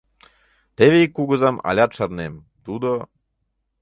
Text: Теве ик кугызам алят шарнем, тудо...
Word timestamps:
Теве 0.75 0.97
ик 1.05 1.11
кугызам 1.15 1.55
алят 1.69 1.91
шарнем, 1.97 2.33
тудо... 2.65 2.91